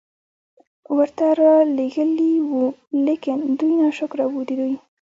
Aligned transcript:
ورته 0.97 1.27
را 1.39 1.53
ليږلي 1.77 2.33
وو، 2.49 2.63
ليکن 3.05 3.39
دوی 3.59 3.73
ناشکره 3.81 4.25
وو، 4.31 4.41
د 4.47 4.49
دوی 4.59 4.75